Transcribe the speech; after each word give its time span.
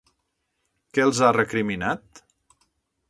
Què 0.97 1.05
els 1.05 1.21
ha 1.27 1.31
recriminat? 1.37 2.23